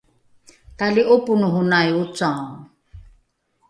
[0.77, 2.47] tali’oponohonai ocao